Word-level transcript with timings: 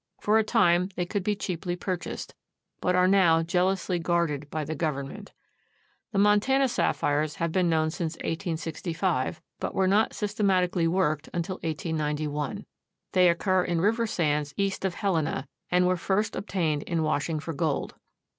For 0.19 0.39
a 0.39 0.43
time 0.43 0.89
they 0.95 1.05
could 1.05 1.23
be 1.23 1.35
cheaply 1.35 1.75
purchased, 1.75 2.33
but 2.79 2.95
are 2.95 3.07
now 3.07 3.43
jealously 3.43 3.99
guarded 3.99 4.49
by 4.49 4.63
the 4.63 4.73
government. 4.73 5.31
The 6.11 6.17
Montana 6.17 6.67
sapphires 6.69 7.35
have 7.35 7.51
been 7.51 7.69
known 7.69 7.91
since 7.91 8.15
1865, 8.15 9.43
but 9.59 9.75
were 9.75 9.85
not 9.87 10.15
systematically 10.15 10.87
worked 10.87 11.29
until 11.35 11.57
1891. 11.57 12.65
They 13.11 13.29
occur 13.29 13.63
in 13.63 13.79
river 13.79 14.07
sands 14.07 14.55
east 14.57 14.83
of 14.85 14.95
Helena, 14.95 15.47
and 15.69 15.85
were 15.85 15.97
first 15.97 16.35
obtained 16.35 16.81
in 16.81 17.03
washing 17.03 17.39
for 17.39 17.53
gold. 17.53 17.93